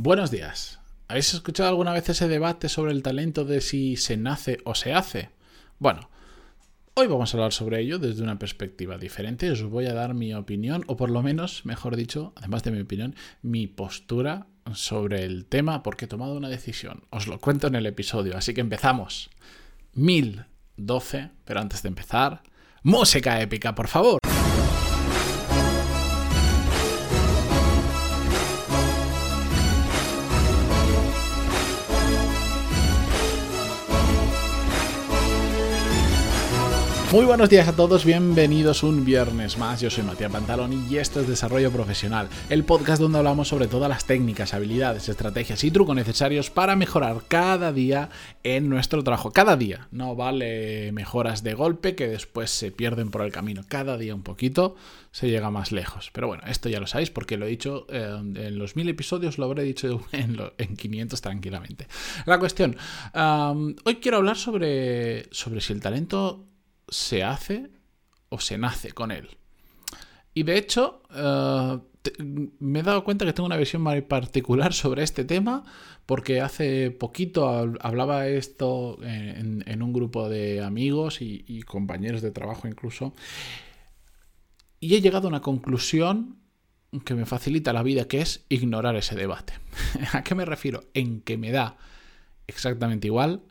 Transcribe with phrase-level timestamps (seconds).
[0.00, 0.78] Buenos días.
[1.08, 4.94] ¿Habéis escuchado alguna vez ese debate sobre el talento de si se nace o se
[4.94, 5.30] hace?
[5.80, 6.08] Bueno,
[6.94, 9.50] hoy vamos a hablar sobre ello desde una perspectiva diferente.
[9.50, 12.80] Os voy a dar mi opinión, o por lo menos, mejor dicho, además de mi
[12.80, 17.02] opinión, mi postura sobre el tema porque he tomado una decisión.
[17.10, 19.30] Os lo cuento en el episodio, así que empezamos.
[19.94, 22.44] 1012, pero antes de empezar,
[22.84, 24.20] música épica, por favor.
[37.10, 39.80] Muy buenos días a todos, bienvenidos un viernes más.
[39.80, 43.88] Yo soy Matías Pantaloni y esto es Desarrollo Profesional, el podcast donde hablamos sobre todas
[43.88, 48.10] las técnicas, habilidades, estrategias y trucos necesarios para mejorar cada día
[48.42, 49.30] en nuestro trabajo.
[49.30, 53.62] Cada día, no vale mejoras de golpe que después se pierden por el camino.
[53.66, 54.76] Cada día un poquito
[55.10, 56.10] se llega más lejos.
[56.12, 59.38] Pero bueno, esto ya lo sabéis porque lo he dicho eh, en los mil episodios,
[59.38, 61.86] lo habré dicho en, en 500 tranquilamente.
[62.26, 62.76] La cuestión,
[63.14, 66.44] hoy quiero hablar sobre, sobre si el talento
[66.90, 67.70] se hace
[68.28, 69.38] o se nace con él.
[70.34, 71.78] Y de hecho, eh,
[72.60, 75.64] me he dado cuenta que tengo una visión muy particular sobre este tema,
[76.06, 77.48] porque hace poquito
[77.80, 83.14] hablaba esto en, un grupo de amigos y, compañeros de trabajo incluso,
[84.80, 86.38] y he llegado a una conclusión
[87.04, 89.54] que me facilita la vida, que es ignorar ese debate.
[90.12, 90.84] ¿A qué me refiero?
[90.94, 91.76] En que me da
[92.46, 93.42] exactamente igual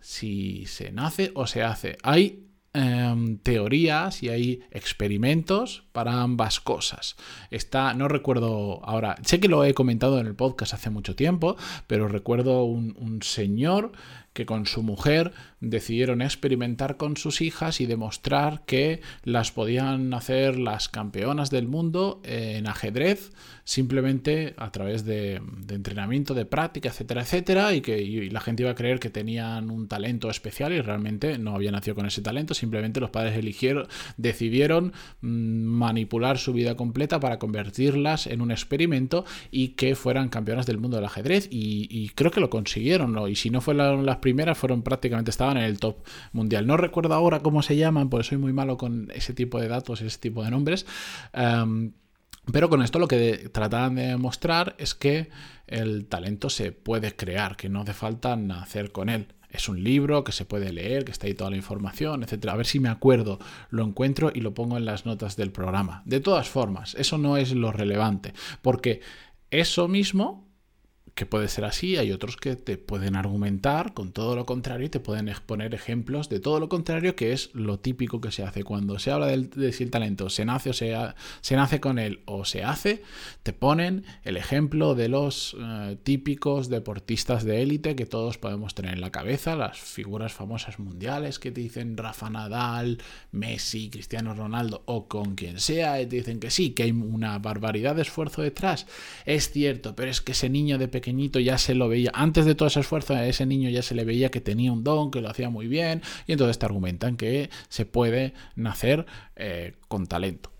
[0.00, 1.98] si se nace o se hace.
[2.02, 2.45] Hay
[2.78, 7.16] Em, teorías y hay experimentos para ambas cosas.
[7.50, 11.56] Está, no recuerdo ahora, sé que lo he comentado en el podcast hace mucho tiempo,
[11.86, 13.92] pero recuerdo un, un señor
[14.36, 20.58] que con su mujer decidieron experimentar con sus hijas y demostrar que las podían hacer
[20.58, 23.32] las campeonas del mundo en ajedrez
[23.66, 28.76] simplemente a través de, entrenamiento, de práctica, etcétera, etcétera, y que la gente iba a
[28.76, 33.00] creer que tenían un talento especial y realmente no había nacido con ese talento, simplemente
[33.00, 39.70] los padres eligieron, decidieron mm, manipular su vida completa para convertirlas en un experimento y
[39.70, 43.26] que fueran campeonas del mundo del ajedrez y, creo que lo consiguieron, ¿no?
[43.26, 45.98] y si no fueron las primeras, fueron prácticamente, estaban en el top
[46.32, 46.66] mundial.
[46.66, 50.00] No recuerdo ahora cómo se llaman, porque soy muy malo con ese tipo de datos,
[50.00, 50.84] ese tipo de nombres.
[51.32, 51.92] Em,
[52.50, 55.30] pero con esto lo que trataban de mostrar es que
[55.68, 59.28] el talento se puede crear, que no hace falta nacer con él.
[59.48, 62.48] Es un libro que se puede leer, que está ahí toda la información, etc.
[62.48, 63.38] A ver si me acuerdo,
[63.70, 66.02] lo encuentro y lo pongo en las notas del programa.
[66.04, 69.02] De todas formas, eso no es lo relevante, porque
[69.52, 70.45] eso mismo
[71.16, 74.90] que puede ser así, hay otros que te pueden argumentar con todo lo contrario y
[74.90, 78.64] te pueden exponer ejemplos de todo lo contrario, que es lo típico que se hace.
[78.64, 80.94] Cuando se habla de si el talento se nace o se,
[81.40, 83.02] se nace con él o se hace,
[83.42, 88.92] te ponen el ejemplo de los eh, típicos deportistas de élite que todos podemos tener
[88.92, 92.98] en la cabeza, las figuras famosas mundiales que te dicen Rafa Nadal,
[93.32, 97.38] Messi, Cristiano Ronaldo o con quien sea, y te dicen que sí, que hay una
[97.38, 98.86] barbaridad de esfuerzo detrás.
[99.24, 101.05] Es cierto, pero es que ese niño de pequeño
[101.40, 104.04] ya se lo veía, antes de todo ese esfuerzo, a ese niño ya se le
[104.04, 107.50] veía que tenía un don, que lo hacía muy bien, y entonces te argumentan que
[107.68, 109.06] se puede nacer
[109.36, 110.50] eh, con talento.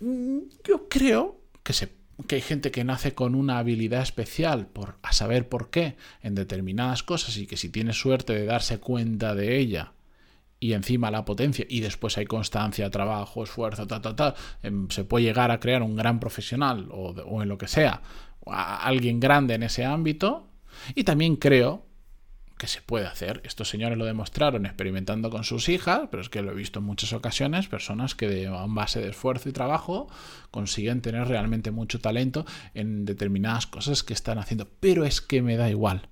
[0.00, 4.98] Mm, yo creo que se que hay gente que nace con una habilidad especial por
[5.02, 9.34] a saber por qué en determinadas cosas y que si tiene suerte de darse cuenta
[9.34, 9.94] de ella
[10.64, 15.04] y encima la potencia y después hay constancia, trabajo, esfuerzo, ta, ta, ta, em, se
[15.04, 18.00] puede llegar a crear un gran profesional o, o en lo que sea
[18.46, 20.48] alguien grande en ese ámbito.
[20.94, 21.84] Y también creo
[22.56, 23.42] que se puede hacer.
[23.44, 26.86] Estos señores lo demostraron experimentando con sus hijas, pero es que lo he visto en
[26.86, 30.08] muchas ocasiones, personas que de, a base de esfuerzo y trabajo
[30.50, 34.66] consiguen tener realmente mucho talento en determinadas cosas que están haciendo.
[34.80, 36.08] Pero es que me da igual.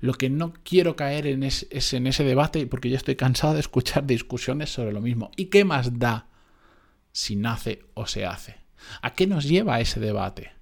[0.00, 3.60] Lo que no quiero caer en es, en ese debate porque ya estoy cansado de
[3.60, 5.30] escuchar discusiones sobre lo mismo.
[5.36, 6.28] ¿Y qué más da
[7.12, 8.56] si nace o se hace?
[9.02, 10.52] ¿A qué nos lleva ese debate?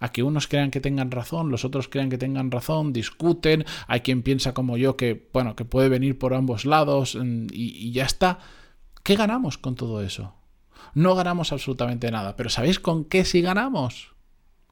[0.00, 4.00] a que unos crean que tengan razón, los otros crean que tengan razón, discuten, hay
[4.00, 8.04] quien piensa como yo que, bueno, que puede venir por ambos lados mm, y, ya
[8.04, 8.38] está.
[9.02, 10.34] ¿Qué ganamos con todo eso?
[10.94, 14.14] No ganamos absolutamente nada, pero ¿sabéis con qué sí ganamos?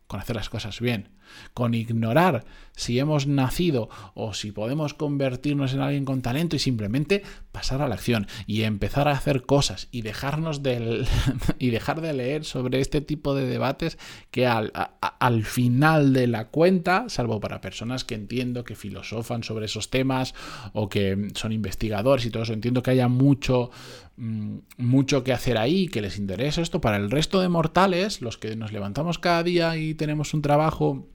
[0.07, 1.16] Con hacer las cosas bien,
[1.55, 2.44] con ignorar
[2.76, 7.88] si hemos nacido o si podemos convertirnos en alguien con talento y simplemente pasar a
[7.88, 11.06] la acción y empezar a hacer cosas y dejarnos del,
[11.58, 13.99] y dejar de leer sobre este tipo de debates
[14.31, 19.64] que al, al, final de la cuenta, salvo para personas que entiendo que filosofan sobre
[19.64, 20.34] esos temas
[20.75, 23.70] o que son investigadores y todo eso, entiendo que haya mucho,
[24.19, 26.82] mm, mucho que hacer ahí, que les interesa esto.
[26.82, 31.08] Para el resto de mortales, los que nos levantamos cada día y tenemos un trabajo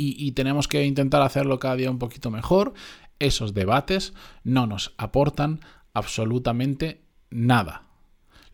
[0.00, 2.72] y, tenemos que intentar hacerlo cada día un poquito mejor,
[3.18, 4.14] esos debates
[4.44, 5.60] no nos aportan
[5.92, 7.82] absolutamente nada.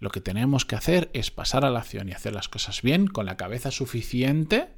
[0.01, 3.07] Lo que tenemos que hacer es pasar a la acción y hacer las cosas bien
[3.07, 4.69] con la cabeza suficiente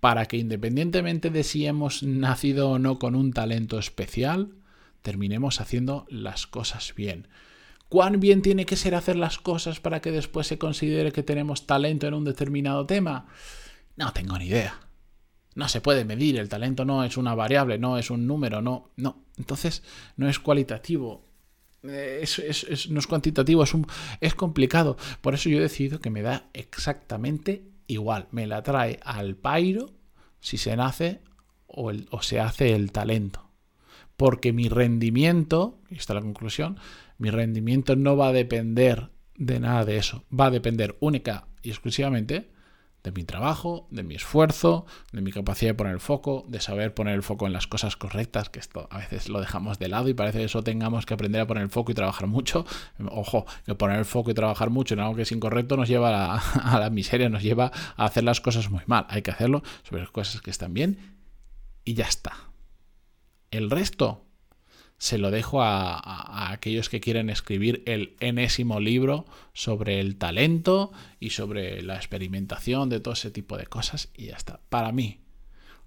[0.00, 4.54] para que independientemente de si hemos nacido o no con un talento especial,
[5.02, 7.28] terminemos haciendo las cosas bien.
[7.90, 11.66] ¿Cuán bien tiene que ser hacer las cosas para que después se considere que tenemos
[11.66, 13.26] talento en un determinado tema?
[13.96, 14.87] No tengo ni idea
[15.58, 18.92] no se puede medir, el talento no es una variable, no es un número, no,
[18.94, 19.24] no.
[19.36, 19.82] Entonces
[20.16, 21.24] no es cualitativo,
[21.82, 22.24] eh,
[22.90, 23.64] no es cuantitativo,
[24.20, 24.96] es, complicado.
[25.20, 28.28] Por eso yo he decidido que me da exactamente igual.
[28.30, 29.90] Me la trae al pairo
[30.38, 31.22] si se nace
[31.66, 33.50] o, se hace el talento.
[34.16, 36.78] Porque mi rendimiento, y esta es la conclusión,
[37.18, 40.24] mi rendimiento no va a depender de nada de eso.
[40.32, 42.48] Va a depender única y exclusivamente
[43.04, 46.94] de mi trabajo, de mi esfuerzo, de mi capacidad de poner el foco, de saber
[46.94, 50.08] poner el foco en las cosas correctas, que esto a veces lo dejamos de lado
[50.08, 52.66] y parece que eso tengamos que aprender a poner el foco y trabajar mucho.
[53.10, 56.08] Ojo, que poner el foco y trabajar mucho en algo que es incorrecto nos lleva
[56.08, 56.34] a la,
[56.74, 59.06] a la miseria, nos lleva a hacer las cosas muy mal.
[59.08, 61.16] Hay que hacerlo sobre las cosas que están bien
[61.84, 62.32] y ya está.
[63.50, 64.27] El resto
[64.98, 71.30] se lo dejo a, aquellos que quieren escribir el enésimo libro sobre el talento y
[71.30, 74.60] sobre la experimentación de todo ese tipo de cosas y ya está.
[74.68, 75.20] Para mí,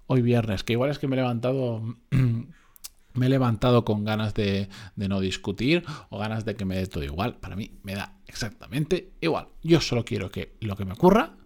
[0.06, 1.82] hoy viernes, que igual es que me he levantado...
[3.14, 6.86] me he levantado con ganas de, de, no discutir o ganas de que me dé
[6.86, 7.36] todo igual.
[7.36, 9.48] Para mí me da exactamente igual.
[9.62, 11.36] Yo solo quiero que lo que me ocurra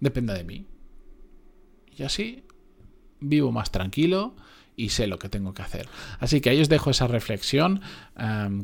[0.00, 0.66] dependa de mí.
[1.94, 2.46] Y así
[3.20, 4.34] vivo más tranquilo
[4.76, 5.88] y sé lo que tengo que hacer.
[6.18, 7.80] Así que ahí os dejo esa reflexión.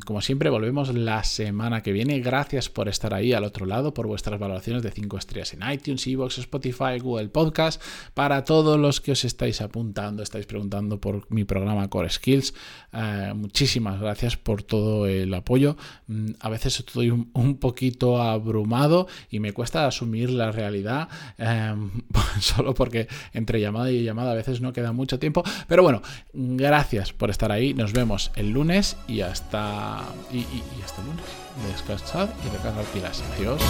[0.05, 2.19] como siempre, volvemos la semana que viene.
[2.19, 6.05] Gracias por estar ahí al otro lado, por vuestras valoraciones de 5 estrellas en iTunes,
[6.07, 7.81] Evox, Spotify, Google Podcast.
[8.13, 12.53] Para todos los que os estáis apuntando, estáis preguntando por mi programa Core Skills,
[12.93, 15.77] eh, muchísimas gracias por todo el apoyo.
[16.07, 21.91] Mm, a veces estoy un, poquito abrumado y me cuesta asumir la realidad, em,
[22.39, 25.43] solo porque entre llamada y llamada a veces no queda mucho tiempo.
[25.67, 26.00] Pero bueno,
[26.33, 27.73] gracias por estar ahí.
[27.73, 30.45] Nos vemos el lunes y hasta, y,
[30.83, 31.25] hasta el lunes.
[31.71, 33.23] Descansad y recargar pilas.
[33.37, 33.61] Adiós.